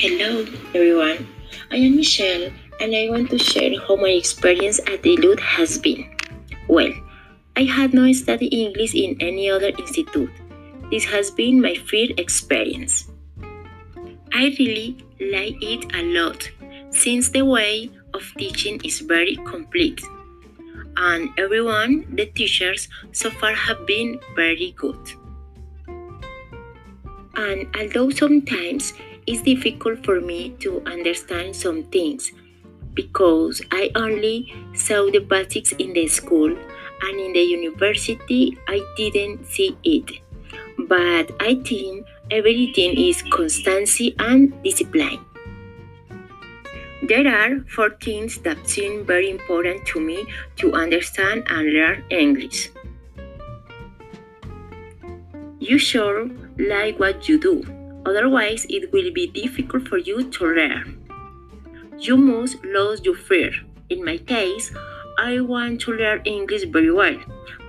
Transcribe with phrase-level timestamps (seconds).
[0.00, 1.28] Hello, everyone.
[1.70, 2.48] I am Michelle,
[2.80, 6.08] and I want to share how my experience at LUT has been.
[6.68, 6.90] Well,
[7.54, 10.30] I had no study English in any other institute.
[10.90, 13.10] This has been my first experience.
[14.32, 16.50] I really like it a lot
[16.88, 20.00] since the way of teaching is very complete.
[20.96, 25.12] And everyone, the teachers so far have been very good.
[27.36, 28.94] And although sometimes
[29.30, 32.32] it's difficult for me to understand some things
[32.94, 39.46] because I only saw the basics in the school and in the university I didn't
[39.46, 40.10] see it.
[40.88, 45.24] But I think everything is constancy and discipline.
[47.04, 52.70] There are four things that seem very important to me to understand and learn English.
[55.60, 56.28] You sure
[56.58, 60.96] like what you do, otherwise, it will be difficult for you to learn.
[61.98, 63.52] You must lose your fear.
[63.88, 64.72] In my case,
[65.18, 67.18] I want to learn English very well,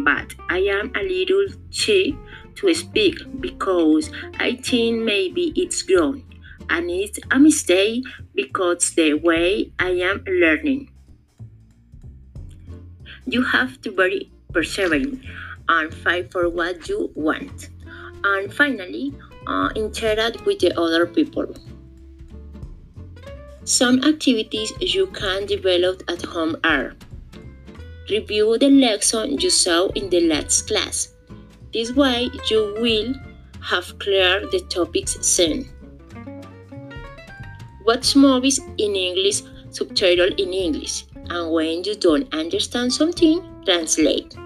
[0.00, 2.16] but I am a little shy
[2.56, 4.10] to speak because
[4.40, 6.24] I think maybe it's grown
[6.70, 10.90] and it's a mistake because the way I am learning.
[13.26, 15.22] You have to be persevering
[15.68, 17.68] and fight for what you want.
[18.24, 19.14] And finally,
[19.46, 21.46] uh, interact with the other people.
[23.64, 26.94] Some activities you can develop at home are
[28.08, 31.12] review the lesson you saw in the last class.
[31.72, 33.14] This way, you will
[33.60, 35.68] have cleared the topics soon.
[37.84, 44.36] Watch movies in English, subtitled in English, and when you don't understand something, translate.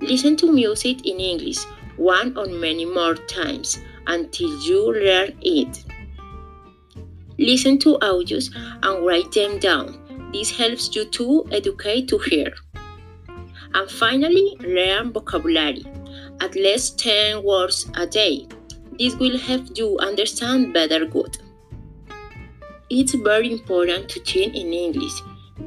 [0.00, 1.58] Listen to music in English
[2.02, 5.84] one or many more times until you learn it.
[7.38, 8.50] Listen to audios
[8.82, 9.98] and write them down.
[10.32, 12.52] This helps you to educate to hear.
[13.74, 15.84] And finally, learn vocabulary,
[16.40, 18.46] at least 10 words a day.
[18.98, 21.38] This will help you understand better good.
[22.90, 25.14] It's very important to think in English.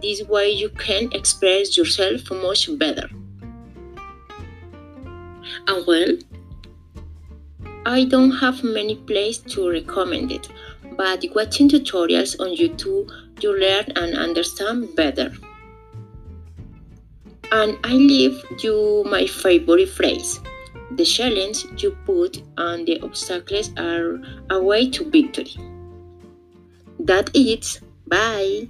[0.02, 3.10] This way you can express yourself much better.
[5.68, 6.18] And well,
[7.86, 10.48] I don't have many places to recommend it,
[10.98, 13.12] but watching tutorials on YouTube
[13.42, 15.32] you learn and understand better.
[17.52, 20.40] And I leave you my favorite phrase.
[20.92, 24.20] The challenge you put and the obstacles are
[24.50, 25.54] a way to victory.
[27.00, 28.68] That is, bye.